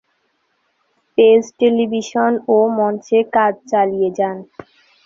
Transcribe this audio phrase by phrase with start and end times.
[1.17, 4.37] Page television ও মঞ্চে কাজ চালিয়ে যান।